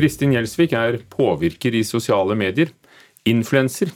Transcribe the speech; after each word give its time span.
Kristin 0.00 0.32
Gjelsvik 0.32 0.72
er 0.72 1.02
påvirker 1.12 1.74
i 1.76 1.82
sosiale 1.84 2.32
medier, 2.38 2.70
influenser. 3.28 3.90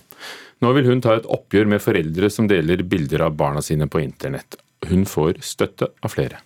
Nå 0.60 0.72
vil 0.76 0.90
hun 0.90 1.00
ta 1.00 1.14
et 1.16 1.28
oppgjør 1.32 1.70
med 1.72 1.80
foreldre 1.80 2.28
som 2.28 2.48
deler 2.50 2.82
bilder 2.84 3.24
av 3.24 3.38
barna 3.38 3.62
sine 3.64 3.88
på 3.88 4.02
internett. 4.04 4.58
Hun 4.84 5.06
får 5.08 5.40
støtte 5.40 5.88
av 6.04 6.12
flere. 6.12 6.42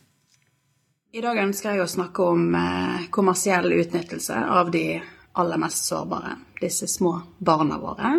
I 1.11 1.25
dag 1.25 1.41
ønsker 1.43 1.73
jeg 1.73 1.83
å 1.83 1.91
snakke 1.91 2.23
om 2.23 2.55
eh, 2.55 3.09
kommersiell 3.11 3.73
utnyttelse 3.81 4.39
av 4.39 4.71
de 4.71 5.01
aller 5.39 5.59
mest 5.59 5.91
sårbare, 5.91 6.37
disse 6.63 6.87
små 6.87 7.17
barna 7.43 7.81
våre. 7.83 8.15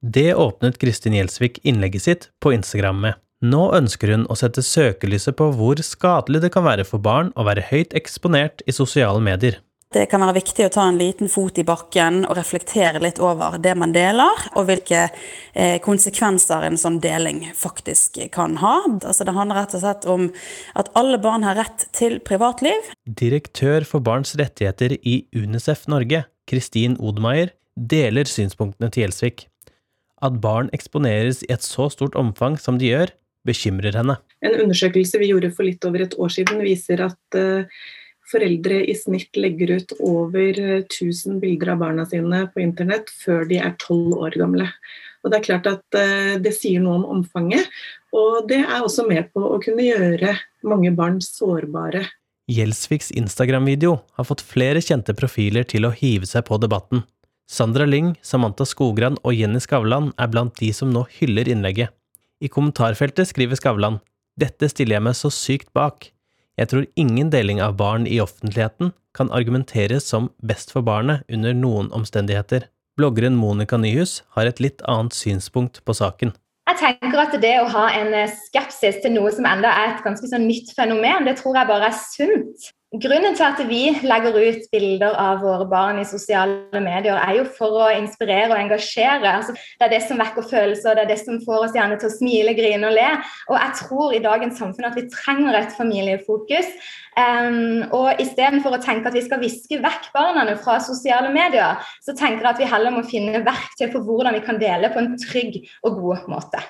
Det 0.00 0.30
åpnet 0.40 0.80
Kristin 0.80 1.18
Gjelsvik 1.18 1.60
innlegget 1.68 2.06
sitt 2.06 2.28
på 2.40 2.54
Instagram 2.56 3.04
med. 3.04 3.20
Nå 3.44 3.68
ønsker 3.76 4.14
hun 4.14 4.24
å 4.32 4.40
sette 4.40 4.64
søkelyset 4.64 5.36
på 5.36 5.52
hvor 5.52 5.84
skadelig 5.84 6.46
det 6.46 6.54
kan 6.56 6.64
være 6.64 6.88
for 6.88 7.02
barn 7.02 7.34
å 7.36 7.44
være 7.44 7.68
høyt 7.68 7.92
eksponert 7.98 8.64
i 8.64 8.72
sosiale 8.72 9.20
medier. 9.20 9.60
Det 9.88 10.02
kan 10.12 10.20
være 10.20 10.36
viktig 10.36 10.66
å 10.66 10.72
ta 10.72 10.82
en 10.84 10.98
liten 11.00 11.30
fot 11.32 11.56
i 11.56 11.64
bakken 11.64 12.26
og 12.28 12.34
reflektere 12.36 13.00
litt 13.00 13.16
over 13.24 13.54
det 13.64 13.72
man 13.80 13.94
deler, 13.94 14.42
og 14.52 14.66
hvilke 14.68 15.06
eh, 15.08 15.78
konsekvenser 15.80 16.66
en 16.66 16.76
sånn 16.76 16.98
deling 17.00 17.40
faktisk 17.56 18.18
kan 18.34 18.58
ha. 18.60 18.74
Altså 18.98 19.24
det 19.24 19.32
handler 19.32 19.62
rett 19.62 19.76
og 19.78 19.80
slett 19.86 20.04
om 20.12 20.26
at 20.76 20.90
alle 20.98 21.16
barn 21.24 21.46
har 21.48 21.56
rett 21.56 21.86
til 21.96 22.18
privatliv. 22.20 22.92
Direktør 23.08 23.88
for 23.88 24.04
barns 24.04 24.36
rettigheter 24.36 24.98
i 25.08 25.22
UNICEF 25.32 25.86
Norge, 25.88 26.26
Kristin 26.48 26.98
Odmeier, 27.00 27.54
deler 27.72 28.28
synspunktene 28.28 28.92
til 28.92 29.06
Gjelsvik. 29.06 29.46
At 30.20 30.36
barn 30.44 30.68
eksponeres 30.76 31.46
i 31.46 31.54
et 31.54 31.64
så 31.64 31.88
stort 31.94 32.18
omfang 32.18 32.60
som 32.60 32.76
de 32.76 32.92
gjør, 32.92 33.14
bekymrer 33.48 33.96
henne. 33.96 34.18
En 34.44 34.60
undersøkelse 34.66 35.16
vi 35.22 35.30
gjorde 35.32 35.54
for 35.56 35.64
litt 35.64 35.84
over 35.88 36.04
et 36.04 36.18
år 36.20 36.34
siden, 36.34 36.60
viser 36.60 37.06
at 37.06 37.38
uh, 37.40 37.80
foreldre 38.30 38.80
i 38.86 38.94
snitt 38.96 39.36
legger 39.38 39.76
ut 39.78 39.94
over 39.98 40.58
1000 40.58 41.36
eh, 41.36 41.40
bilder 41.42 41.74
av 41.74 41.82
barna 41.82 42.06
sine 42.08 42.44
på 42.52 42.62
internett 42.62 43.10
før 43.12 43.46
de 43.48 43.60
er 43.62 43.74
12 43.76 44.18
år 44.18 44.38
gamle. 44.40 44.68
Og 45.24 45.32
Det 45.32 45.38
er 45.38 45.46
klart 45.46 45.68
at 45.70 45.98
eh, 45.98 46.36
det 46.42 46.54
sier 46.56 46.82
noe 46.84 47.00
om 47.00 47.06
omfanget, 47.18 47.66
og 48.14 48.48
det 48.48 48.62
er 48.62 48.80
også 48.80 49.06
med 49.08 49.30
på 49.34 49.42
å 49.42 49.60
kunne 49.62 49.84
gjøre 49.84 50.36
mange 50.68 50.92
barn 50.96 51.20
sårbare. 51.24 52.06
Gjelsviks 52.48 53.10
Instagram-video 53.12 53.98
har 54.16 54.24
fått 54.24 54.44
flere 54.44 54.80
kjente 54.80 55.12
profiler 55.12 55.66
til 55.68 55.84
å 55.84 55.92
hive 55.92 56.28
seg 56.28 56.46
på 56.48 56.56
debatten. 56.62 57.02
Sandra 57.48 57.84
Lyng, 57.88 58.14
Samantha 58.24 58.64
Skogran 58.68 59.18
og 59.24 59.36
Jenny 59.36 59.60
Skavlan 59.60 60.12
er 60.20 60.30
blant 60.32 60.56
de 60.60 60.70
som 60.76 60.92
nå 60.92 61.04
hyller 61.18 61.48
innlegget. 61.48 61.92
I 62.40 62.48
kommentarfeltet 62.52 63.28
skriver 63.32 63.58
Skavlan 63.58 63.98
dette 64.38 64.68
stiller 64.70 64.98
jeg 64.98 65.06
meg 65.08 65.16
så 65.18 65.30
sykt 65.34 65.72
bak. 65.74 66.12
Jeg 66.58 66.72
tror 66.72 66.86
ingen 66.98 67.30
deling 67.30 67.60
av 67.62 67.76
barn 67.78 68.06
i 68.10 68.18
offentligheten 68.18 68.90
kan 69.14 69.30
argumenteres 69.30 70.08
som 70.10 70.32
best 70.42 70.72
for 70.74 70.82
barnet 70.82 71.22
under 71.30 71.54
noen 71.54 71.92
omstendigheter. 71.94 72.66
Bloggeren 72.98 73.36
Monica 73.38 73.78
Nyhus 73.78 74.24
har 74.34 74.50
et 74.50 74.58
litt 74.58 74.82
annet 74.90 75.14
synspunkt 75.14 75.78
på 75.86 75.94
saken. 75.94 76.32
Jeg 76.68 76.80
tenker 76.80 77.22
at 77.22 77.36
Det 77.40 77.54
å 77.62 77.68
ha 77.70 77.84
en 77.94 78.10
skepsis 78.28 78.98
til 79.04 79.14
noe 79.14 79.30
som 79.32 79.46
enda 79.46 79.70
er 79.70 79.94
et 79.94 80.02
ganske 80.04 80.26
sånn 80.26 80.48
nytt 80.50 80.74
fenomen, 80.74 81.30
det 81.30 81.38
tror 81.38 81.56
jeg 81.60 81.70
bare 81.70 81.92
er 81.92 81.96
sunt. 81.96 82.72
Grunnen 82.88 83.34
til 83.36 83.44
at 83.44 83.58
vi 83.68 83.80
legger 84.00 84.32
ut 84.32 84.62
bilder 84.72 85.12
av 85.20 85.42
våre 85.44 85.66
barn 85.68 85.98
i 86.00 86.06
sosiale 86.08 86.80
medier, 86.80 87.18
er 87.20 87.34
jo 87.36 87.42
for 87.58 87.82
å 87.84 87.88
inspirere 87.92 88.48
og 88.48 88.56
engasjere. 88.62 89.28
Altså, 89.28 89.52
det 89.52 89.84
er 89.84 89.92
det 89.92 89.98
som 90.06 90.16
vekker 90.16 90.46
følelser, 90.48 90.96
det 90.96 91.02
er 91.02 91.10
det 91.10 91.18
som 91.20 91.36
får 91.44 91.66
oss 91.66 91.76
gjerne 91.76 91.98
til 92.00 92.08
å 92.08 92.14
smile, 92.14 92.54
grine 92.56 92.88
og 92.88 92.96
le. 92.96 93.10
Og 93.50 93.58
jeg 93.58 93.76
tror 93.82 94.16
i 94.16 94.22
dagens 94.24 94.56
samfunn 94.62 94.88
at 94.88 94.96
vi 94.96 95.04
trenger 95.12 95.60
et 95.60 95.76
familiefokus. 95.76 96.72
Um, 97.12 97.84
og 97.92 98.24
istedenfor 98.24 98.78
å 98.78 98.80
tenke 98.80 99.12
at 99.12 99.20
vi 99.20 99.26
skal 99.26 99.44
viske 99.44 99.82
vekk 99.84 100.08
barna 100.16 100.48
fra 100.56 100.80
sosiale 100.80 101.28
medier, 101.34 101.84
så 102.00 102.16
tenker 102.16 102.40
jeg 102.40 102.54
at 102.54 102.64
vi 102.64 102.72
heller 102.72 102.96
må 102.96 103.04
finne 103.04 103.44
verktøy 103.44 103.90
for 103.90 104.00
hvordan 104.00 104.40
vi 104.40 104.44
kan 104.48 104.64
dele 104.64 104.88
på 104.94 105.04
en 105.04 105.12
trygg 105.28 105.60
og 105.84 106.00
god 106.00 106.28
måte. 106.32 106.64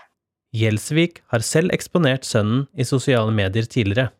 Gjelsvik 0.56 1.22
har 1.30 1.46
selv 1.46 1.70
eksponert 1.70 2.26
sønnen 2.26 2.66
i 2.74 2.90
sosiale 2.90 3.30
medier 3.30 3.70
tidligere. 3.70 4.10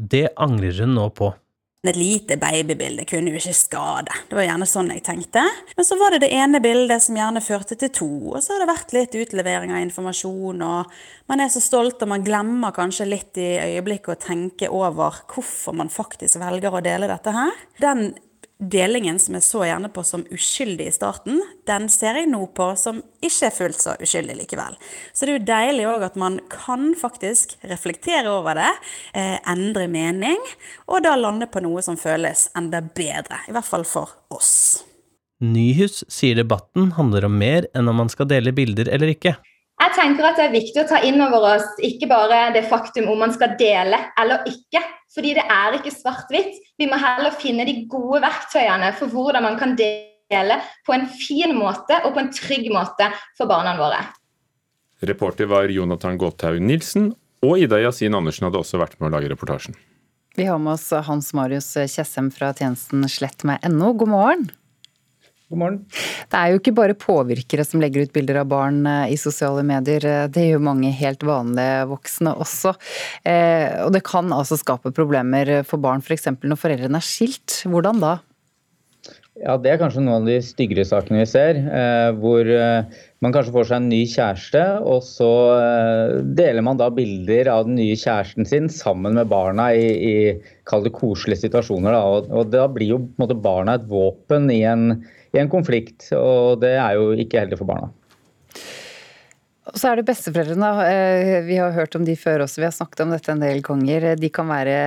Det 0.00 0.30
angrer 0.40 0.80
hun 0.80 0.96
nå 0.96 1.10
på. 1.12 1.32
Et 1.80 1.96
lite 1.96 2.36
babybilde 2.36 3.06
kunne 3.08 3.32
jo 3.32 3.38
ikke 3.40 3.56
skade. 3.56 4.16
Det 4.28 4.36
var 4.36 4.44
gjerne 4.44 4.66
sånn 4.68 4.90
jeg 4.92 5.00
tenkte. 5.06 5.46
Men 5.78 5.86
så 5.88 5.96
var 5.96 6.12
det 6.12 6.18
det 6.26 6.32
ene 6.36 6.60
bildet 6.60 7.00
som 7.00 7.16
gjerne 7.16 7.40
førte 7.40 7.78
til 7.80 7.92
to. 7.96 8.08
Og 8.34 8.42
så 8.44 8.52
har 8.52 8.60
det 8.60 8.68
vært 8.68 8.92
litt 8.92 9.16
utlevering 9.16 9.72
av 9.72 9.80
informasjon, 9.86 10.60
og 10.60 11.30
man 11.32 11.40
er 11.40 11.48
så 11.52 11.62
stolt, 11.64 12.02
og 12.04 12.12
man 12.12 12.26
glemmer 12.26 12.76
kanskje 12.76 13.08
litt 13.08 13.40
i 13.40 13.54
øyeblikket 13.62 14.12
å 14.12 14.20
tenke 14.26 14.68
over 14.68 15.22
hvorfor 15.32 15.76
man 15.80 15.92
faktisk 15.92 16.42
velger 16.42 16.76
å 16.76 16.84
dele 16.84 17.08
dette 17.08 17.32
her. 17.32 17.64
Den 17.80 18.10
delingen 18.60 19.18
som 19.18 19.36
jeg 19.36 19.44
så 19.46 19.64
gjerne 19.64 19.88
på 19.92 20.04
som 20.06 20.24
uskyldig 20.30 20.86
i 20.90 20.94
starten, 20.94 21.40
den 21.66 21.88
ser 21.92 22.18
jeg 22.20 22.28
nå 22.30 22.42
på 22.56 22.68
som 22.78 23.00
ikke 23.24 23.48
er 23.48 23.56
fullt 23.56 23.80
så 23.80 23.96
uskyldig 24.00 24.36
likevel. 24.42 24.76
Så 25.12 25.26
det 25.26 25.32
er 25.32 25.38
jo 25.38 25.48
deilig 25.50 25.88
òg 25.90 26.04
at 26.10 26.18
man 26.20 26.38
kan 26.52 26.92
faktisk 26.98 27.56
reflektere 27.70 28.30
over 28.30 28.60
det, 28.60 28.70
eh, 29.14 29.38
endre 29.48 29.88
mening, 29.88 30.40
og 30.86 31.04
da 31.04 31.16
lande 31.16 31.48
på 31.50 31.62
noe 31.64 31.82
som 31.82 31.96
føles 31.96 32.48
enda 32.56 32.80
bedre. 32.80 33.42
I 33.48 33.56
hvert 33.56 33.68
fall 33.68 33.84
for 33.84 34.12
oss. 34.30 34.84
Nyhus 35.40 36.04
sier 36.12 36.36
debatten 36.36 36.92
handler 36.98 37.24
om 37.24 37.38
mer 37.40 37.66
enn 37.74 37.88
om 37.88 37.96
man 37.96 38.10
skal 38.12 38.28
dele 38.28 38.52
bilder 38.52 38.90
eller 38.92 39.14
ikke. 39.14 39.38
Jeg 39.80 39.94
tenker 39.96 40.26
at 40.28 40.36
Det 40.36 40.44
er 40.44 40.52
viktig 40.52 40.82
å 40.82 40.88
ta 40.90 40.98
inn 41.08 41.20
over 41.24 41.46
oss 41.54 41.68
ikke 41.84 42.08
bare 42.10 42.50
det 42.52 42.66
faktum 42.68 43.08
om 43.08 43.22
man 43.24 43.32
skal 43.32 43.54
dele 43.60 43.96
eller 44.20 44.44
ikke, 44.48 44.82
fordi 45.14 45.32
det 45.38 45.46
er 45.48 45.78
ikke 45.78 45.92
svart-hvitt. 45.94 46.58
Vi 46.76 46.88
må 46.90 46.98
heller 47.00 47.32
finne 47.32 47.64
de 47.64 47.78
gode 47.88 48.20
verktøyene 48.20 48.92
for 48.98 49.12
hvordan 49.12 49.46
man 49.46 49.56
kan 49.60 49.72
dele 49.78 50.60
på 50.86 50.94
en 50.94 51.08
fin 51.08 51.56
måte 51.56 51.96
og 52.04 52.12
på 52.12 52.22
en 52.22 52.32
trygg 52.34 52.68
måte 52.74 53.08
for 53.38 53.48
barna 53.48 53.72
våre. 53.80 54.02
Reporter 55.08 55.48
var 55.48 55.72
Jonathan 55.72 56.20
Gåthaug 56.20 56.60
Nilsen, 56.60 57.14
og 57.40 57.56
Ida 57.64 57.80
Yasin 57.80 58.14
Andersen 58.18 58.50
hadde 58.50 58.60
også 58.60 58.82
vært 58.82 58.98
med 59.00 59.08
å 59.08 59.14
lage 59.16 59.32
reportasjen. 59.32 59.78
Vi 60.36 60.44
har 60.44 60.60
med 60.60 60.76
oss 60.76 60.90
Hans 61.08 61.32
Marius 61.34 61.72
Kjessem 61.88 62.28
fra 62.36 62.52
tjenesten 62.52 63.08
Slett 63.08 63.48
med 63.48 63.64
NO. 63.72 63.94
God 63.96 64.12
morgen. 64.12 64.50
God 65.50 65.58
morgen. 65.58 65.78
Det 66.30 66.38
er 66.38 66.52
jo 66.52 66.60
ikke 66.60 66.76
bare 66.78 66.94
påvirkere 66.94 67.64
som 67.66 67.82
legger 67.82 68.06
ut 68.06 68.12
bilder 68.14 68.44
av 68.44 68.50
barn 68.52 68.84
eh, 68.86 69.10
i 69.10 69.18
sosiale 69.18 69.64
medier. 69.66 70.06
Det 70.30 70.46
gjør 70.46 70.62
mange 70.62 70.92
helt 70.94 71.26
vanlige 71.26 71.88
voksne 71.90 72.36
også. 72.38 72.76
Eh, 73.26 73.82
og 73.82 73.90
det 73.96 74.04
kan 74.06 74.30
altså 74.30 74.60
skape 74.60 74.94
problemer 74.94 75.64
for 75.66 75.82
barn 75.82 76.06
f.eks. 76.06 76.30
For 76.30 76.52
når 76.52 76.62
foreldrene 76.62 77.02
er 77.02 77.08
skilt. 77.08 77.64
Hvordan 77.66 77.98
da? 77.98 78.14
Ja, 79.40 79.56
Det 79.58 79.72
er 79.72 79.82
kanskje 79.82 80.04
noen 80.04 80.22
av 80.22 80.30
de 80.30 80.38
styggere 80.44 80.86
sakene 80.86 81.24
vi 81.24 81.28
ser. 81.32 81.58
Eh, 81.58 82.14
hvor 82.22 82.46
man 83.18 83.34
kanskje 83.34 83.58
får 83.58 83.72
seg 83.72 83.80
en 83.82 83.90
ny 83.90 84.04
kjæreste, 84.06 84.66
og 84.86 85.02
så 85.02 85.34
deler 86.38 86.62
man 86.62 86.78
da 86.78 86.92
bilder 86.94 87.50
av 87.50 87.66
den 87.66 87.74
nye 87.80 87.98
kjæresten 87.98 88.46
sin 88.46 88.70
sammen 88.70 89.18
med 89.18 89.28
barna 89.32 89.72
i, 89.74 89.88
i 89.98 90.16
kall 90.70 90.86
det 90.86 90.94
koselige 90.94 91.42
situasjoner. 91.42 91.90
Da. 91.90 92.04
Og, 92.06 92.30
og 92.30 92.52
da 92.54 92.70
blir 92.70 92.94
jo 92.94 93.06
måte, 93.18 93.34
barna 93.34 93.80
et 93.80 93.90
våpen 93.90 94.46
i 94.54 94.62
en 94.62 94.92
i 95.34 95.40
en 95.42 95.50
konflikt. 95.52 96.08
Og 96.16 96.60
det 96.62 96.74
er 96.76 96.98
jo 96.98 97.10
ikke 97.14 97.44
heldig 97.44 97.58
for 97.60 97.70
barna. 97.70 97.90
Og 99.70 99.76
så 99.78 99.90
er 99.90 100.00
det 100.00 100.06
besteforeldrene. 100.08 100.70
Eh, 100.88 101.36
vi 101.46 101.58
har 101.60 101.74
hørt 101.76 101.94
om 101.94 102.04
de 102.06 102.16
før 102.18 102.44
også, 102.46 102.62
vi 102.62 102.66
har 102.66 102.74
snakket 102.74 103.04
om 103.04 103.12
dette 103.14 103.30
en 103.30 103.42
del 103.42 103.60
ganger. 103.62 104.08
De 104.18 104.30
kan 104.34 104.48
være 104.50 104.78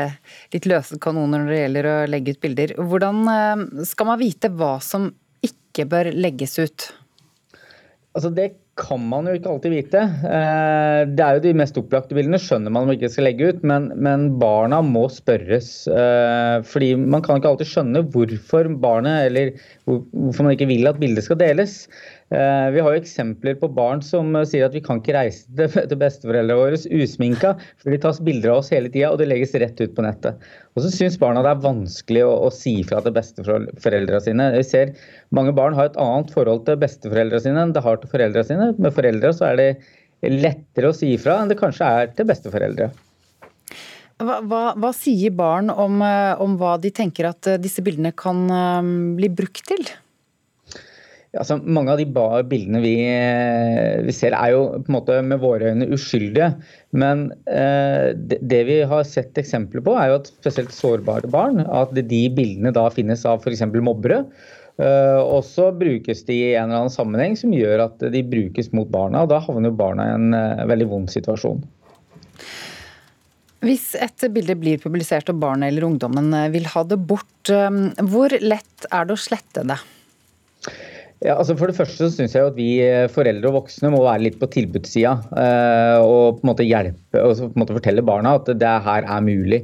litt 0.55 0.67
løse 0.67 0.99
kanoner 1.01 1.43
når 1.43 1.53
det 1.53 1.61
gjelder 1.61 1.89
å 1.89 1.95
legge 2.09 2.35
ut 2.35 2.41
bilder. 2.43 2.75
Hvordan 2.81 3.21
eh, 3.31 3.63
skal 3.87 4.09
man 4.11 4.19
vite 4.21 4.51
hva 4.51 4.75
som 4.83 5.07
ikke 5.45 5.87
bør 5.89 6.11
legges 6.15 6.57
ut? 6.59 6.89
Altså 8.13 8.29
Det 8.33 8.51
kan 8.79 9.03
man 9.05 9.27
jo 9.29 9.35
ikke 9.37 9.51
alltid 9.51 9.73
vite. 9.73 9.99
Eh, 10.25 11.01
det 11.13 11.21
er 11.21 11.37
jo 11.37 11.43
de 11.43 11.53
mest 11.59 11.77
opplagte 11.77 12.15
bildene, 12.17 12.39
skjønner 12.41 12.73
man 12.73 12.87
om 12.87 12.93
ikke 12.95 13.11
skal 13.13 13.27
legge 13.27 13.51
ut, 13.51 13.59
men, 13.69 13.91
men, 13.93 14.25
barna 14.41 14.79
må 14.85 15.05
spørres. 15.13 15.69
Eh, 15.85 16.55
fordi 16.65 16.93
man 16.97 17.21
kan 17.25 17.37
ikke 17.37 17.51
alltid 17.51 17.69
skjønne 17.69 18.05
hvorfor 18.15 18.71
barnet, 18.81 19.29
eller 19.29 19.53
hvorfor 19.85 20.47
man 20.47 20.55
ikke 20.55 20.71
vil 20.71 20.89
at 20.89 20.97
bildet 21.01 21.27
skal 21.27 21.37
deles. 21.41 21.83
Eh, 22.33 22.69
vi 22.73 22.81
har 22.81 22.95
jo 22.95 22.97
eksempler 22.97 23.59
på 23.61 23.67
barn 23.75 23.99
som 24.01 24.31
eh, 24.33 24.45
sier 24.49 24.65
at 24.65 24.73
vi 24.73 24.81
kan 24.81 24.97
ikke 24.97 25.13
reise 25.13 25.45
til 25.53 25.99
besteforeldrene 26.01 26.57
våre 26.57 26.79
usminka, 27.03 27.51
for 27.77 27.93
de 27.93 27.99
tas 28.01 28.21
bilder 28.25 28.55
av 28.55 28.61
oss 28.63 28.71
hele 28.73 28.89
tida 28.89 29.11
og 29.13 29.19
det 29.21 29.27
legges 29.29 29.53
rett 29.61 29.77
ut 29.77 29.93
på 29.93 30.05
nettet. 30.05 30.41
Og 30.73 30.81
så 30.81 30.89
syns 30.95 31.19
barna 31.21 31.43
det 31.45 31.51
er 31.51 31.61
vanskelig 31.61 32.23
å, 32.25 32.33
å 32.47 32.49
si 32.53 32.79
fra 32.89 33.03
til 33.05 33.13
besteforeldrene 33.13 34.23
sine. 34.25 34.49
Vi 34.57 34.65
ser 34.65 34.95
Mange 35.33 35.53
barn 35.53 35.77
har 35.77 35.91
et 35.91 35.99
annet 36.01 36.33
forhold 36.33 36.65
til 36.65 36.79
besteforeldrene 36.81 37.45
sine 37.45 37.61
enn 37.67 37.73
det 37.75 37.85
har 37.85 38.01
til 38.01 38.09
foreldrene 38.09 38.49
sine. 38.49 38.69
Med 38.81 38.97
foreldre 38.97 39.33
så 39.37 39.51
er 39.51 39.61
det 39.61 39.69
lettere 40.33 40.89
å 40.89 40.97
si 40.97 41.13
ifra 41.13 41.37
enn 41.41 41.53
det 41.53 41.59
kanskje 41.61 41.85
er 42.01 42.13
til 42.17 42.29
besteforeldre. 42.29 42.89
Hva, 44.23 44.39
hva, 44.45 44.63
hva 44.79 44.91
sier 44.95 45.33
barn 45.35 45.69
om, 45.69 46.01
eh, 46.05 46.41
om, 46.41 46.57
hva 46.57 46.79
de 46.81 46.89
tenker 46.93 47.29
at 47.29 47.49
disse 47.61 47.83
bildene 47.85 48.13
kan 48.17 48.47
bli 49.19 49.29
brukt 49.29 49.65
til? 49.69 49.85
Altså, 51.33 51.57
mange 51.57 51.89
av 51.89 51.97
de 51.97 52.05
bildene 52.45 52.79
vi, 52.83 52.93
vi, 54.05 54.13
ser 54.13 54.35
er 54.37 54.51
jo 54.53 54.65
på 54.83 54.91
en 54.91 54.97
måte 54.99 55.15
med 55.25 55.41
våre 55.41 55.71
øyne 55.73 55.87
uskyldige. 55.95 56.51
Men 56.93 57.31
eh, 57.49 58.11
det, 58.13 58.37
det, 58.45 58.59
vi 58.69 58.75
har 58.85 59.07
sett 59.09 59.39
eksempler 59.41 59.81
på, 59.81 59.95
er 59.97 60.11
jo 60.11 60.19
at 60.19 60.29
spesielt 60.29 60.75
sårbare 60.75 61.31
barn 61.33 61.63
at 61.65 61.95
de 61.97 62.25
bildene 62.37 62.73
da 62.75 62.85
finnes 62.93 63.25
av 63.25 63.41
f.eks. 63.41 63.65
mobbere. 63.81 64.21
Eh, 64.81 65.21
og 65.21 65.41
så 65.45 65.67
brukes 65.73 66.23
de 66.25 66.37
i 66.37 66.51
en 66.55 66.67
eller 66.67 66.83
annen 66.83 66.93
sammenheng 66.93 67.37
som 67.37 67.53
gjør 67.53 67.85
at 67.87 68.05
de 68.13 68.23
brukes 68.25 68.71
mot 68.73 68.89
barna. 68.93 69.23
og 69.23 69.33
Da 69.33 69.41
havner 69.41 69.69
jo 69.69 69.79
barna 69.81 70.07
i 70.09 70.15
en 70.19 70.37
eh, 70.37 70.63
veldig 70.69 70.89
vond 70.93 71.09
situasjon. 71.13 71.61
Hvis 73.63 73.93
et 73.95 74.25
bilde 74.33 74.57
blir 74.59 74.81
publisert 74.81 75.29
og 75.31 75.39
barnet 75.41 75.71
eller 75.71 75.85
ungdommen 75.87 76.29
eh, 76.37 76.49
vil 76.53 76.69
ha 76.73 76.85
det 76.89 77.01
bort, 77.09 77.29
hvor 77.49 78.33
lett 78.41 78.85
er 78.89 79.09
det 79.09 79.17
å 79.17 79.19
slette 79.19 79.65
det? 79.67 79.81
Ja, 81.23 81.37
altså 81.39 81.55
For 81.55 81.71
det 81.71 81.77
første 81.77 82.03
så 82.03 82.11
syns 82.11 82.33
jeg 82.35 82.49
at 82.49 82.57
vi 82.57 82.67
eh, 82.83 83.05
foreldre 83.11 83.47
og 83.47 83.61
voksne 83.61 83.93
må 83.93 84.01
være 84.03 84.25
litt 84.25 84.39
på 84.41 84.49
tilbudssida. 84.51 85.13
Eh, 85.39 86.03
og 86.03 86.39
på 86.39 86.43
en 86.43 86.49
måte 86.51 86.65
hjelpe 86.67 87.21
og 87.23 87.37
på 87.39 87.47
en 87.47 87.61
måte 87.63 87.77
fortelle 87.77 88.03
barna 88.03 88.33
at 88.41 88.51
det 88.59 88.73
her 88.87 89.07
er 89.07 89.23
mulig. 89.23 89.61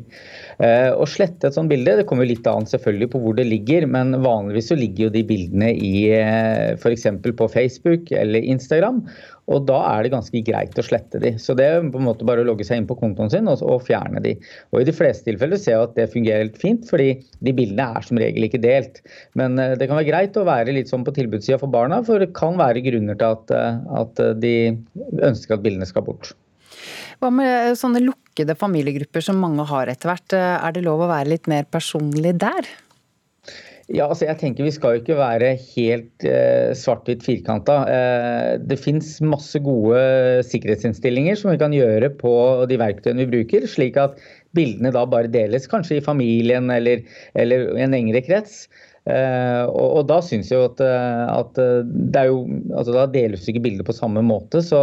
Eh, 0.63 0.87
å 0.95 1.07
slette 1.07 1.49
et 1.49 1.57
sånt 1.57 1.71
bilde 1.71 1.97
det 1.99 2.05
kommer 2.07 2.27
litt 2.27 2.47
an 2.47 2.67
selvfølgelig 2.67 3.11
på 3.11 3.21
hvor 3.25 3.35
det 3.35 3.49
ligger, 3.49 3.89
men 3.91 4.15
vanligvis 4.23 4.71
så 4.71 4.79
ligger 4.79 5.07
jo 5.07 5.13
de 5.17 5.25
bildene 5.27 5.73
i 5.75 6.07
eh, 6.15 6.79
f.eks. 6.79 7.09
på 7.27 7.51
Facebook 7.51 8.13
eller 8.15 8.47
Instagram. 8.55 9.03
Og 9.49 9.65
da 9.69 9.79
er 9.91 10.05
det 10.05 10.11
ganske 10.13 10.41
greit 10.45 10.77
å 10.77 10.85
slette 10.85 11.21
de. 11.21 11.33
Så 11.41 11.55
det 11.57 11.65
er 11.65 11.85
på 11.89 11.99
en 11.99 12.05
måte 12.05 12.27
bare 12.27 12.43
å 12.43 12.47
logge 12.47 12.65
seg 12.67 12.81
inn 12.81 12.89
på 12.89 12.97
kontoen 12.99 13.31
sin 13.33 13.49
og, 13.49 13.63
og 13.65 13.81
fjerne 13.87 14.21
de. 14.23 14.35
Og 14.73 14.81
i 14.81 14.87
de 14.87 14.95
fleste 14.95 15.25
tilfeller 15.29 15.59
ser 15.61 15.75
jeg 15.75 15.87
at 15.87 15.95
det 15.97 16.09
fungerer 16.13 16.45
helt 16.45 16.59
fint, 16.61 16.85
fordi 16.89 17.09
de 17.45 17.55
bildene 17.57 17.87
er 17.97 18.05
som 18.05 18.19
regel 18.21 18.45
ikke 18.45 18.61
delt. 18.63 19.01
Men 19.39 19.57
uh, 19.57 19.73
det 19.79 19.89
kan 19.89 19.97
være 19.99 20.09
greit 20.11 20.37
å 20.37 20.45
være 20.47 20.75
litt 20.75 20.91
sånn 20.91 21.05
på 21.07 21.15
tilbudssida 21.17 21.59
for 21.61 21.73
barna, 21.73 22.01
for 22.05 22.21
det 22.21 22.31
kan 22.37 22.59
være 22.59 22.83
grunner 22.85 23.17
til 23.19 23.37
at, 23.37 23.55
uh, 23.55 24.03
at 24.03 24.21
de 24.43 24.53
ønsker 25.25 25.57
at 25.57 25.65
bildene 25.65 25.89
skal 25.89 26.05
bort. 26.05 26.35
Hva 27.19 27.31
med 27.33 27.73
sånne 27.75 28.03
lukkede 28.03 28.55
familiegrupper 28.55 29.25
som 29.25 29.41
mange 29.41 29.65
har 29.67 29.89
etter 29.91 30.11
hvert, 30.13 30.35
er 30.37 30.75
det 30.75 30.85
lov 30.85 31.01
å 31.03 31.09
være 31.09 31.33
litt 31.33 31.49
mer 31.51 31.65
personlig 31.67 32.37
der? 32.39 32.69
Ja, 33.89 34.05
altså 34.05 34.27
jeg 34.27 34.37
tenker 34.37 34.67
Vi 34.67 34.73
skal 34.75 34.95
jo 34.95 35.01
ikke 35.01 35.17
være 35.17 35.55
helt 35.71 36.25
eh, 36.27 36.75
svart-hvitt 36.77 37.23
firkanta. 37.25 37.77
Eh, 37.89 38.51
det 38.61 38.77
fins 38.77 39.15
masse 39.25 39.57
gode 39.65 40.01
sikkerhetsinnstillinger 40.45 41.39
som 41.39 41.49
vi 41.49 41.57
kan 41.61 41.73
gjøre 41.73 42.11
på 42.19 42.33
de 42.69 42.77
verktøyene 42.77 43.25
vi 43.25 43.31
bruker, 43.33 43.65
slik 43.69 43.97
at 43.97 44.19
bildene 44.57 44.93
da 44.93 45.07
bare 45.09 45.31
deles, 45.33 45.65
kanskje 45.69 45.97
i 45.97 46.05
familien 46.05 46.69
eller, 46.73 47.01
eller 47.33 47.65
en 47.81 47.97
engere 47.97 48.21
krets. 48.25 48.67
Uh, 49.07 49.65
og, 49.71 49.85
og, 49.99 50.01
da 50.09 50.19
syns 50.21 50.51
jeg 50.51 50.59
jo 50.59 50.67
at, 50.67 50.81
eh, 50.83 51.21
at, 51.31 51.59
eh, 51.61 51.87
det 51.87 52.19
er 52.19 52.27
jo 52.29 52.41
altså 52.75 52.93
Da 52.93 53.05
deles 53.09 53.47
ikke 53.47 53.63
bildet 53.63 53.87
på 53.87 53.95
samme 53.95 54.21
måte. 54.25 54.61
Så 54.65 54.81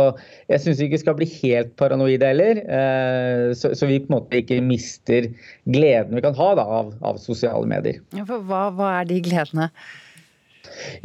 jeg 0.50 0.62
syns 0.62 0.80
vi 0.80 0.88
ikke 0.88 1.02
skal 1.04 1.18
bli 1.18 1.28
helt 1.36 1.74
paranoide 1.80 2.32
heller. 2.32 2.62
Eh, 2.64 3.52
så, 3.58 3.74
så, 3.76 3.88
vi 3.90 4.00
på 4.02 4.10
en 4.10 4.18
måte 4.18 4.40
ikke 4.40 4.62
mister 4.64 5.28
gleden 5.68 6.16
vi 6.16 6.24
kan 6.24 6.36
ha 6.38 6.50
da, 6.58 6.66
av, 6.80 6.90
av, 7.06 7.20
sosiale 7.22 7.68
medier. 7.70 8.00
Ja, 8.16 8.26
hva, 8.26 8.66
hva, 8.74 8.90
er 9.02 9.08
de 9.10 9.20
gledene? 9.24 9.70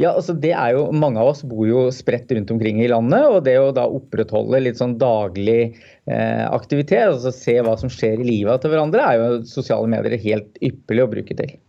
Ja, 0.01 0.11
altså 0.11 0.33
det 0.33 0.53
er 0.57 0.73
jo, 0.75 0.87
Mange 0.95 1.21
av 1.21 1.31
oss 1.31 1.43
bor 1.47 1.67
jo 1.69 1.85
spredt 1.93 2.31
rundt 2.33 2.51
omkring 2.53 2.81
i 2.81 2.89
landet. 2.91 3.25
og 3.27 3.43
Det 3.47 3.57
å 3.59 3.73
da 3.75 3.85
opprettholde 3.89 4.63
litt 4.65 4.79
sånn 4.81 4.97
daglig 5.01 5.75
eh, 6.09 6.45
aktivitet, 6.47 7.11
altså 7.11 7.33
se 7.35 7.59
hva 7.61 7.75
som 7.79 7.91
skjer 7.91 8.21
i 8.21 8.29
livet 8.29 8.63
til 8.63 8.73
hverandre, 8.73 9.03
er 9.03 9.19
jo 9.19 9.43
sosiale 9.49 9.89
medier 9.91 10.17
helt 10.25 10.57
ypperlig 10.63 11.05
å 11.05 11.11
bruke 11.13 11.37
til. 11.43 11.59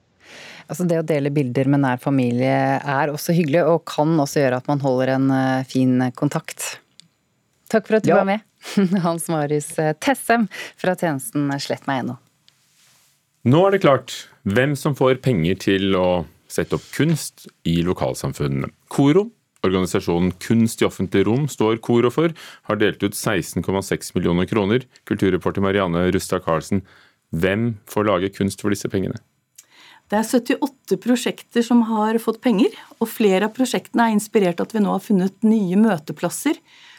Altså 0.73 0.87
det 0.89 1.03
å 1.03 1.05
dele 1.05 1.29
bilder 1.35 1.69
med 1.69 1.83
nær 1.85 1.99
familie 2.01 2.79
er 2.81 3.11
også 3.13 3.35
hyggelig, 3.37 3.61
og 3.69 3.83
kan 3.91 4.15
også 4.23 4.41
gjøre 4.41 4.63
at 4.63 4.71
man 4.71 4.81
holder 4.81 5.15
en 5.19 5.27
eh, 5.37 5.67
fin 5.69 5.99
kontakt. 6.17 6.79
Takk 7.69 7.91
for 7.91 7.99
at 7.99 8.07
du 8.07 8.13
ja. 8.15 8.23
var 8.23 8.29
med, 8.31 8.47
Hans 9.05 9.29
Marius 9.33 9.69
eh, 9.77 9.93
Tessem 10.01 10.47
fra 10.81 10.97
tjenesten 10.97 11.53
Slett 11.61 11.85
meg.no. 11.91 12.17
Nå 13.45 13.61
er 13.67 13.75
det 13.75 13.83
klart 13.83 14.17
hvem 14.49 14.73
som 14.79 14.97
får 14.97 15.21
penger 15.21 15.59
til 15.61 15.97
å 15.99 16.25
sette 16.53 16.79
opp 16.79 16.85
kunst 16.95 17.47
i 17.69 17.81
lokalsamfunnene. 17.85 18.71
Koro, 18.93 19.27
organisasjonen 19.67 20.33
Kunst 20.43 20.81
i 20.83 20.87
offentlig 20.89 21.27
rom 21.29 21.49
står 21.53 21.83
Koro 21.85 22.11
for, 22.15 22.33
har 22.69 22.81
delt 22.81 23.03
ut 23.05 23.19
16,6 23.19 24.15
millioner 24.17 24.49
kroner. 24.49 24.87
Kulturreporter 25.11 25.65
Marianne 25.65 26.07
Rustad 26.15 26.47
Karlsen, 26.47 26.85
hvem 27.33 27.75
får 27.91 28.09
lage 28.09 28.33
kunst 28.37 28.65
for 28.65 28.73
disse 28.73 28.89
pengene? 28.93 29.21
Det 30.13 30.19
er 30.21 30.27
78 30.29 30.99
prosjekter 31.01 31.65
som 31.65 31.79
har 31.89 32.19
fått 32.21 32.43
penger, 32.45 32.75
og 33.01 33.09
flere 33.09 33.47
av 33.49 33.55
prosjektene 33.57 34.11
er 34.11 34.17
inspirert 34.19 34.59
av 34.61 34.69
at 34.69 34.75
vi 34.77 34.83
nå 34.85 34.93
har 34.93 35.01
funnet 35.01 35.39
nye 35.47 35.79
møteplasser 35.81 36.59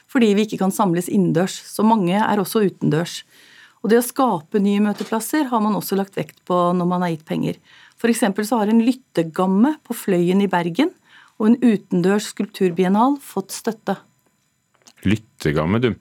fordi 0.10 0.32
vi 0.34 0.46
ikke 0.48 0.60
kan 0.64 0.74
samles 0.74 1.08
innendørs. 1.10 1.54
Så 1.54 1.86
mange 1.86 2.18
er 2.18 2.42
også 2.42 2.64
utendørs. 2.66 3.20
Og 3.82 3.92
det 3.92 4.00
å 4.00 4.06
skape 4.06 4.62
nye 4.62 4.82
møteplasser 4.82 5.48
har 5.52 5.62
man 5.62 5.78
også 5.78 5.98
lagt 6.00 6.18
vekt 6.18 6.42
på 6.50 6.58
når 6.74 6.90
man 6.90 7.06
har 7.06 7.14
gitt 7.14 7.26
penger. 7.30 7.62
F.eks. 8.02 8.26
så 8.50 8.60
har 8.64 8.74
en 8.74 8.82
lyttegamme 8.82 9.76
på 9.86 9.98
Fløyen 9.98 10.42
i 10.42 10.50
Bergen 10.50 10.90
og 11.38 11.52
en 11.52 11.58
utendørs 11.62 12.32
skulpturbiennal 12.34 13.20
fått 13.22 13.54
støtte. 13.54 14.00
Lyttegamme, 15.06 15.82
du. 15.84 15.92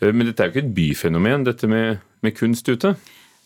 Eh, 0.00 0.12
men 0.12 0.28
dette 0.28 0.44
er 0.44 0.48
jo 0.48 0.56
ikke 0.56 0.66
et 0.68 0.76
byfenomen, 0.76 1.44
dette 1.48 1.68
med, 1.68 2.00
med 2.24 2.36
kunst 2.38 2.68
ute? 2.72 2.96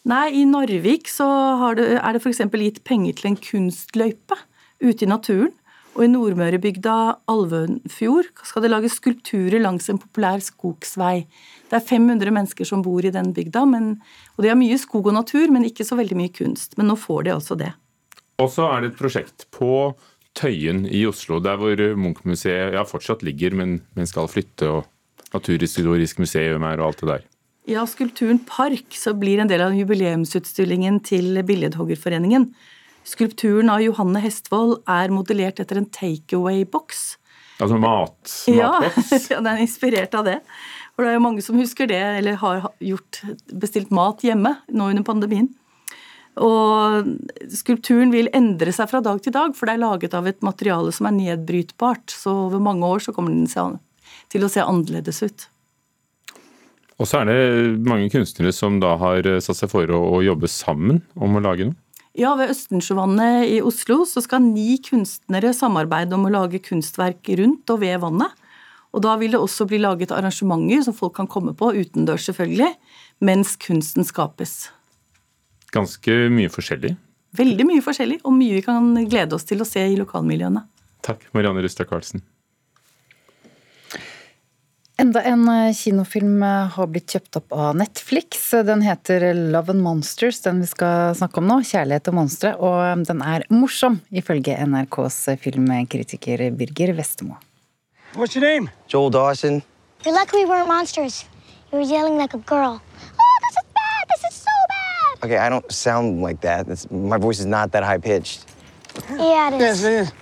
Nei, 0.06 0.26
i 0.38 0.44
Narvik 0.46 1.08
så 1.10 1.26
det, 1.74 1.86
er 1.98 2.14
det 2.14 2.22
f.eks. 2.22 2.44
gitt 2.62 2.84
penger 2.86 3.16
til 3.18 3.32
en 3.32 3.38
kunstløype 3.42 4.36
ute 4.78 5.02
i 5.02 5.10
naturen. 5.10 5.54
Og 5.96 6.04
i 6.04 6.10
Nordmørebygda 6.12 6.94
Alvønfjord 7.32 8.28
skal 8.44 8.66
det 8.66 8.70
lages 8.70 8.98
skulpturer 9.00 9.62
langs 9.62 9.88
en 9.88 9.98
populær 9.98 10.42
skogsvei. 10.44 11.24
Det 11.70 11.78
er 11.78 11.86
500 11.88 12.34
mennesker 12.36 12.68
som 12.68 12.82
bor 12.84 13.00
i 13.00 13.12
den 13.14 13.32
bygda, 13.34 13.62
men, 13.70 13.94
og 14.36 14.44
de 14.44 14.52
har 14.52 14.58
mye 14.60 14.76
skog 14.78 15.08
og 15.08 15.16
natur, 15.16 15.48
men 15.54 15.64
ikke 15.64 15.86
så 15.88 15.96
veldig 15.96 16.18
mye 16.20 16.34
kunst. 16.36 16.76
Men 16.76 16.92
nå 16.92 16.98
får 17.00 17.24
de 17.24 17.32
altså 17.32 17.56
det. 17.56 17.72
Og 18.44 18.52
så 18.52 18.68
er 18.68 18.84
det 18.84 18.92
et 18.92 19.00
prosjekt 19.00 19.48
på 19.56 19.70
Tøyen 20.36 20.84
i 20.84 21.06
Oslo, 21.08 21.40
der 21.40 21.56
hvor 21.56 21.80
Munch-museet 21.96 22.76
ja, 22.76 22.84
fortsatt 22.84 23.24
ligger, 23.24 23.56
men, 23.56 23.78
men 23.96 24.10
skal 24.10 24.28
flytte, 24.28 24.68
og 24.68 25.32
Naturhistorisk 25.32 26.20
museum 26.22 26.68
er 26.68 26.78
og 26.78 26.90
alt 26.90 27.00
det 27.02 27.10
der. 27.10 27.24
Ja, 27.66 27.82
Skulpturen 27.86 28.38
Park 28.46 28.94
så 28.94 29.10
blir 29.18 29.40
en 29.42 29.48
del 29.50 29.64
av 29.64 29.74
jubileumsutstillingen 29.74 31.00
til 31.02 31.34
Billedhoggerforeningen. 31.42 32.52
Skulpturen 33.06 33.72
av 33.74 33.82
Johanne 33.82 34.22
Hestvold 34.22 34.84
er 34.86 35.10
modellert 35.10 35.58
etter 35.62 35.80
en 35.80 35.88
takeaway-boks. 35.90 37.00
Altså 37.58 37.78
mat, 37.82 38.14
matboks? 38.46 39.10
Ja, 39.32 39.40
den 39.40 39.50
er 39.50 39.62
inspirert 39.64 40.14
av 40.14 40.28
det. 40.28 40.36
For 40.94 41.02
det 41.02 41.10
er 41.10 41.18
jo 41.18 41.24
mange 41.24 41.42
som 41.42 41.58
husker 41.58 41.90
det, 41.90 41.98
eller 42.20 42.38
har 42.38 42.68
gjort, 42.78 43.20
bestilt 43.50 43.90
mat 43.94 44.22
hjemme 44.22 44.54
nå 44.70 44.92
under 44.94 45.06
pandemien. 45.10 45.50
Og 46.38 47.10
skulpturen 47.50 48.14
vil 48.14 48.30
endre 48.36 48.70
seg 48.76 48.92
fra 48.92 49.02
dag 49.02 49.18
til 49.24 49.34
dag, 49.34 49.58
for 49.58 49.66
det 49.66 49.74
er 49.74 49.82
laget 49.82 50.14
av 50.14 50.30
et 50.30 50.38
materiale 50.46 50.94
som 50.94 51.10
er 51.10 51.18
nedbrytbart. 51.18 52.14
Så 52.14 52.30
over 52.46 52.62
mange 52.62 52.86
år 52.86 53.02
så 53.08 53.16
kommer 53.16 53.34
den 53.34 53.80
til 54.30 54.46
å 54.46 54.52
se 54.54 54.62
annerledes 54.62 55.24
ut. 55.26 55.48
Og 56.96 57.08
så 57.08 57.20
er 57.20 57.28
det 57.28 57.40
mange 57.84 58.08
kunstnere 58.12 58.54
som 58.56 58.78
da 58.80 58.94
har 59.00 59.26
eh, 59.28 59.42
satt 59.44 59.58
seg 59.60 59.72
for 59.72 59.90
å, 59.92 60.00
å 60.16 60.22
jobbe 60.24 60.48
sammen 60.48 61.02
om 61.14 61.36
å 61.36 61.42
lage 61.44 61.68
noe? 61.68 61.76
Ja, 62.16 62.30
ved 62.38 62.48
Østensjøvannet 62.48 63.50
i 63.52 63.58
Oslo 63.60 64.06
så 64.08 64.22
skal 64.24 64.40
ni 64.40 64.78
kunstnere 64.80 65.50
samarbeide 65.52 66.16
om 66.16 66.24
å 66.24 66.32
lage 66.32 66.62
kunstverk 66.64 67.28
rundt 67.36 67.68
og 67.74 67.82
ved 67.82 68.00
vannet. 68.00 68.32
Og 68.96 69.02
da 69.04 69.18
vil 69.20 69.34
det 69.34 69.40
også 69.42 69.66
bli 69.68 69.82
laget 69.82 70.14
arrangementer 70.16 70.86
som 70.86 70.96
folk 70.96 71.12
kan 71.18 71.28
komme 71.28 71.52
på, 71.52 71.74
utendørs 71.76 72.30
selvfølgelig, 72.30 72.70
mens 73.20 73.52
kunsten 73.60 74.08
skapes. 74.08 74.70
Ganske 75.76 76.16
mye 76.32 76.48
forskjellig? 76.48 76.94
Veldig 77.36 77.66
mye 77.68 77.84
forskjellig, 77.84 78.22
og 78.24 78.32
mye 78.32 78.56
vi 78.56 78.64
kan 78.64 78.88
glede 79.04 79.36
oss 79.36 79.44
til 79.44 79.60
å 79.60 79.68
se 79.68 79.84
i 79.84 79.98
lokalmiljøene. 80.00 80.64
Takk, 81.04 81.28
Marianne 81.36 81.60
Rustad 81.66 81.90
Karlsen. 81.90 82.24
Enda 84.96 85.20
en 85.28 85.42
eh, 85.48 85.74
kinofilm 85.76 86.40
eh, 86.42 86.70
har 86.72 86.86
blitt 86.88 87.12
kjøpt 87.12 87.36
opp 87.36 87.52
av 87.52 87.74
Netflix. 87.76 88.46
Den 88.64 88.80
heter 88.80 89.26
Love 89.36 89.74
and 89.74 89.82
Monsters, 89.84 90.38
den 90.40 90.62
vi 90.64 90.68
skal 90.70 91.12
snakke 91.18 91.42
om 91.42 91.50
nå. 91.50 91.58
'Kjærlighet 91.60 92.08
og 92.08 92.16
monstre'. 92.16 92.54
Og 92.56 92.78
eh, 92.80 92.94
den 93.04 93.20
er 93.20 93.44
morsom, 93.52 93.98
ifølge 94.08 94.56
NRKs 94.56 95.18
filmkritiker 95.42 96.46
Birger 96.56 96.94
Vestemo. 96.96 97.36
What's 98.16 98.36
your 98.36 98.46
name? 98.48 98.70
Joel 98.88 99.10
Dawson. 99.10 99.60
You're 100.02 100.16
lucky 100.16 100.38
we 100.38 100.46
weren't 100.48 100.68
monsters. 100.68 101.26
You 101.70 101.78
were 101.78 101.84
yelling 101.84 102.16
like 102.16 102.32
a 102.32 102.40
girl. 102.48 102.80
Oh, 102.80 103.36
this 103.44 103.56
is 103.60 103.68
bad! 103.76 104.04
This 104.08 104.32
is 104.32 104.36
so 104.40 104.54
bad! 104.72 105.24
Okay, 105.26 105.36
I 105.36 105.50
don't 105.50 105.70
sound 105.70 106.22
like 106.22 106.40
that. 106.40 106.68
It's, 106.68 106.90
my 106.90 107.18
voice 107.18 107.38
is 107.38 107.44
not 107.46 107.70
that 107.72 107.84
high 107.84 107.98
pitched. 107.98 108.46
Yeah, 109.10 109.52
it 109.52 109.60
is. 109.60 109.60
Yes, 109.60 109.84
it 109.84 109.92
is. 109.92 110.12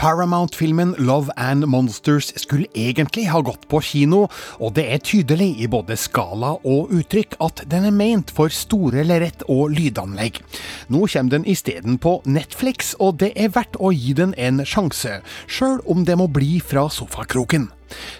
Paramount-filmen 0.00 0.94
Love 0.98 1.28
and 1.36 1.66
Monsters 1.66 2.32
skulle 2.40 2.66
egentlig 2.74 3.26
ha 3.28 3.42
gått 3.44 3.66
på 3.68 3.82
kino, 3.84 4.22
og 4.56 4.72
det 4.78 4.86
er 4.88 5.02
tydelig 5.04 5.50
i 5.60 5.66
både 5.68 5.92
skala 6.00 6.54
og 6.64 6.94
uttrykk 6.96 7.36
at 7.44 7.60
den 7.68 7.84
er 7.84 7.92
ment 7.92 8.32
for 8.32 8.48
store 8.48 9.04
lerret 9.04 9.44
og 9.44 9.74
lydanlegg. 9.76 10.38
Nå 10.88 11.04
kommer 11.04 11.34
den 11.34 11.44
isteden 11.44 11.98
på 12.00 12.14
Netflix, 12.24 12.94
og 12.96 13.18
det 13.20 13.34
er 13.36 13.52
verdt 13.52 13.76
å 13.76 13.92
gi 13.92 14.16
den 14.16 14.32
en 14.40 14.64
sjanse, 14.64 15.18
sjøl 15.44 15.84
om 15.84 16.08
det 16.08 16.16
må 16.16 16.30
bli 16.32 16.62
fra 16.64 16.86
sofakroken. 16.88 17.68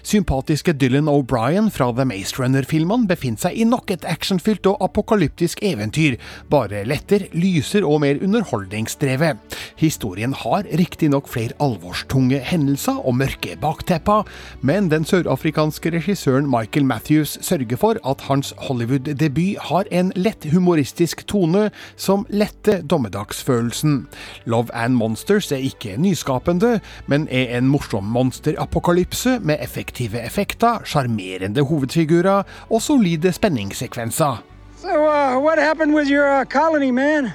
Sympatiske 0.03 0.73
Dylan 0.73 1.09
O'Brien 1.11 1.69
fra 1.73 1.91
The 1.95 2.05
Maze 2.07 2.37
Runner-filmene 2.39 3.07
befinner 3.09 3.47
seg 3.47 3.57
i 3.57 3.67
nok 3.67 3.91
et 3.93 4.05
actionfylt 4.09 4.67
og 4.69 4.81
apokalyptisk 4.85 5.61
eventyr, 5.65 6.17
bare 6.51 6.83
letter, 6.87 7.27
lyser 7.33 7.85
og 7.87 8.01
mer 8.03 8.19
underholdningsdrevet. 8.23 9.39
Historien 9.81 10.33
har 10.37 10.67
riktignok 10.77 11.29
flere 11.31 11.55
alvorstunge 11.63 12.41
hendelser 12.51 12.99
og 12.99 13.17
mørke 13.21 13.55
baktepper, 13.61 14.27
men 14.61 14.89
den 14.91 15.05
sørafrikanske 15.07 15.93
regissøren 15.95 16.49
Michael 16.49 16.85
Matthews 16.85 17.37
sørger 17.41 17.79
for 17.79 18.01
at 18.07 18.25
hans 18.27 18.53
Hollywood-debut 18.67 19.61
har 19.71 19.89
en 19.91 20.11
lett 20.15 20.45
humoristisk 20.51 21.25
tone 21.29 21.69
som 21.95 22.25
letter 22.29 22.81
dommedagsfølelsen. 22.81 24.07
Love 24.45 24.73
and 24.75 24.95
Monsters 24.99 25.51
er 25.51 25.63
ikke 25.63 25.97
nyskapende, 26.01 26.79
men 27.07 27.27
er 27.31 27.57
en 27.57 27.69
morsom 27.71 28.09
monsterapokalypse 28.11 29.39
med 29.39 29.60
effektive 29.63 30.25
effekter, 30.25 30.81
sjarmerende 30.85 31.61
hovedfigurer 31.61 32.43
og 32.69 32.81
solide 32.81 33.31
spenningssekvenser. 33.31 34.43
So, 34.81 34.87
uh, 34.89 35.39
what 35.43 35.59
happened 35.59 35.93
with 35.95 36.07
your 36.09 36.39
uh, 36.39 36.45
colony, 36.45 36.91
man? 36.91 37.29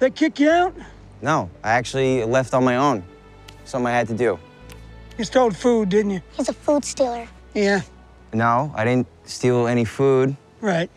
They 0.00 0.10
kick 0.10 0.40
you 0.40 0.50
out? 0.50 0.72
No, 1.22 1.48
I 1.64 1.68
actually 1.78 2.24
left 2.24 2.54
on 2.54 2.64
my 2.64 2.76
own. 2.76 3.02
Something 3.64 3.94
I 3.94 3.98
had 3.98 4.06
to 4.08 4.16
do. 4.16 4.38
You 5.18 5.24
stole 5.24 5.50
food, 5.52 5.88
didn't 5.90 6.10
you? 6.10 6.20
He's 6.36 6.48
a 6.48 6.52
food 6.52 6.84
stealer. 6.84 7.28
Yeah, 7.54 7.80
No, 8.34 8.72
I 8.74 8.84
didn't 8.84 9.06
steal 9.26 9.66
any 9.66 9.84
food. 9.84 10.34
right. 10.62 10.90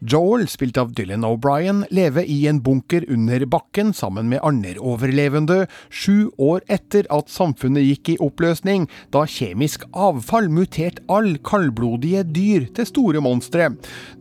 Joel, 0.00 0.46
spilt 0.50 0.78
av 0.80 0.92
Dylan 0.96 1.26
O'Brien, 1.26 1.84
lever 1.94 2.26
i 2.28 2.40
en 2.50 2.60
bunker 2.64 3.04
under 3.12 3.44
bakken 3.50 3.92
sammen 3.96 4.28
med 4.30 4.42
andre 4.46 4.76
overlevende, 4.78 5.66
sju 5.90 6.30
år 6.38 6.62
etter 6.72 7.08
at 7.14 7.30
samfunnet 7.32 7.86
gikk 7.86 8.12
i 8.14 8.18
oppløsning, 8.24 8.86
da 9.14 9.24
kjemisk 9.28 9.84
avfall 9.92 10.48
muterte 10.52 11.04
all 11.12 11.34
kaldblodige 11.44 12.24
dyr 12.30 12.68
til 12.76 12.88
store 12.88 13.22
monstre. 13.24 13.70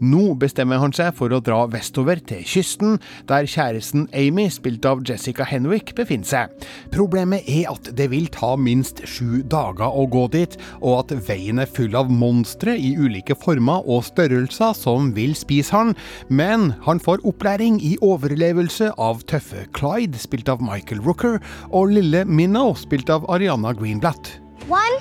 Nå 0.02 0.34
bestemmer 0.42 0.82
han 0.82 0.96
seg 0.96 1.14
for 1.18 1.34
å 1.34 1.42
dra 1.44 1.64
vestover 1.72 2.22
til 2.28 2.44
kysten, 2.48 2.98
der 3.30 3.48
kjæresten 3.50 4.08
Amy, 4.18 4.48
spilt 4.54 4.86
av 4.88 5.04
Jessica 5.08 5.48
Henwick, 5.48 5.94
befinner 5.98 6.28
seg. 6.28 6.68
Problemet 6.94 7.48
er 7.48 7.70
at 7.72 7.92
det 7.98 8.10
vil 8.12 8.28
ta 8.34 8.56
minst 8.60 9.04
sju 9.08 9.44
dager 9.48 9.94
å 9.94 10.08
gå 10.12 10.26
dit, 10.34 10.58
og 10.82 11.04
at 11.04 11.16
veien 11.28 11.62
er 11.62 11.70
full 11.72 11.96
av 11.98 12.12
monstre 12.12 12.76
i 12.78 12.94
ulike 12.98 13.38
former 13.38 13.86
og 13.86 14.06
størrelser 14.08 14.76
som 14.78 15.12
vil 15.16 15.36
spise 15.38 15.76
han, 15.76 15.94
men 16.30 16.72
han 16.86 17.02
får 17.04 17.24
opplæring 17.28 17.80
i 17.86 17.96
overlevelse 18.02 18.92
av 18.98 19.22
tøffe 19.30 19.68
Clyde, 19.78 20.20
spilt 20.22 20.50
av 20.50 20.64
Michael 20.64 21.04
Rooker, 21.06 21.40
og 21.72 21.94
lille 21.96 22.26
Minnow, 22.26 22.74
spilt 22.76 23.10
av 23.14 23.28
Ariana 23.32 23.74
Greenblatt. 23.78 24.36
One, 24.68 24.98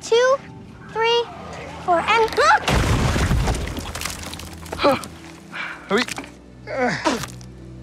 two, 0.00 0.28
three, 0.94 1.20
four, 1.84 2.00
and. 2.00 2.30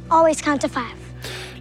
Always 0.09 0.41
count 0.41 0.61
to 0.61 0.69
five. 0.69 1.06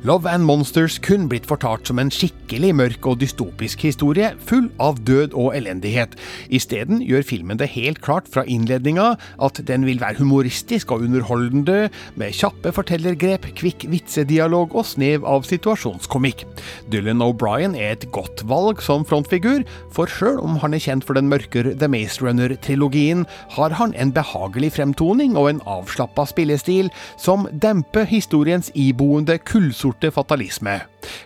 Love 0.04 0.28
and 0.28 0.44
Monsters 0.44 0.98
kun 1.00 1.24
blitt 1.30 1.46
fortalt 1.48 1.88
som 1.88 1.98
en 1.98 2.10
skikkelig 2.12 2.72
mørk 2.76 3.06
og 3.08 3.20
dystopisk 3.22 3.80
historie, 3.86 4.28
full 4.44 4.68
av 4.82 4.98
død 5.08 5.32
og 5.38 5.54
elendighet. 5.56 6.12
Isteden 6.52 7.00
gjør 7.00 7.24
filmen 7.26 7.58
det 7.58 7.70
helt 7.72 8.02
klart 8.04 8.28
fra 8.30 8.44
innledninga 8.44 9.14
at 9.42 9.60
den 9.66 9.86
vil 9.88 10.00
være 10.02 10.20
humoristisk 10.20 10.92
og 10.92 11.06
underholdende, 11.06 11.88
med 12.20 12.36
kjappe 12.36 12.74
fortellergrep, 12.76 13.48
kvikk 13.56 13.86
vitsedialog 13.90 14.76
og 14.76 14.86
snev 14.86 15.24
av 15.26 15.46
situasjonskomikk. 15.48 16.44
Dylan 16.92 17.24
O'Brien 17.24 17.74
er 17.78 17.96
et 17.96 18.06
godt 18.14 18.44
valg 18.50 18.84
som 18.84 19.06
frontfigur, 19.08 19.64
for 19.96 20.10
sjøl 20.10 20.38
om 20.44 20.60
han 20.62 20.76
er 20.76 20.84
kjent 20.84 21.08
for 21.08 21.18
den 21.18 21.30
mørkere 21.32 21.74
The 21.74 21.88
Maze 21.90 22.20
Runner-trilogien, 22.22 23.24
har 23.56 23.74
han 23.80 23.96
en 23.96 24.12
behagelig 24.14 24.74
fremtoning 24.76 25.38
og 25.40 25.50
en 25.50 25.64
avslappa 25.66 26.28
spillestil 26.28 26.92
som 27.16 27.48
demper 27.50 28.06
historiens 28.08 28.70
iboende 28.76 29.38
kullsorte 29.86 30.10
fatalisme. 30.10 30.80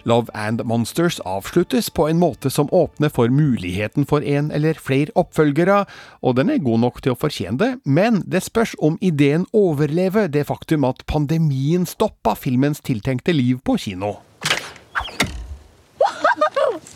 Love 0.04 0.28
and 0.34 0.62
Monsters 0.64 1.20
avsluttes 1.20 1.90
på 1.90 2.08
en 2.08 2.18
måte 2.18 2.50
som 2.50 2.68
åpner 2.72 3.08
for 3.08 3.28
muligheten 3.28 4.06
for 4.06 4.22
en 4.22 4.50
eller 4.50 4.74
flere 4.74 5.10
oppfølgere, 5.14 5.86
og 6.22 6.36
den 6.36 6.50
er 6.50 6.58
god 6.58 6.80
nok 6.80 7.02
til 7.02 7.12
å 7.12 7.18
fortjene 7.18 7.58
det, 7.58 7.70
men 7.84 8.22
det 8.26 8.42
spørs 8.42 8.74
om 8.78 8.98
ideen 9.00 9.46
overlever 9.52 10.28
det 10.28 10.46
faktum 10.46 10.84
at 10.84 11.04
pandemien 11.06 11.86
stoppa 11.86 12.34
filmens 12.34 12.80
tiltenkte 12.80 13.32
liv 13.32 13.60
på 13.64 13.76
kino. 13.78 14.20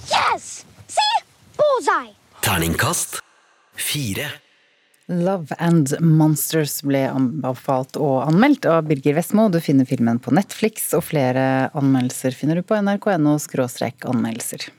Yes! 0.08 0.64
See? 0.86 1.24
Bullseye! 1.56 2.14
Terningkast 2.42 3.22
fire. 3.74 4.43
Love 5.08 5.52
and 5.60 5.90
Monsters 6.00 6.78
ble 6.80 7.02
anbefalt 7.10 7.98
og 8.00 8.22
anmeldt 8.24 8.64
av 8.64 8.86
Birger 8.88 9.18
Vestmo. 9.18 9.50
Du 9.52 9.58
finner 9.60 9.84
filmen 9.84 10.16
på 10.22 10.32
Netflix, 10.32 10.86
og 10.96 11.04
flere 11.10 11.68
anmeldelser 11.76 12.32
finner 12.32 12.56
du 12.56 12.64
på 12.64 12.78
nrk.no 12.80 13.36
anmeldelser. 13.36 14.70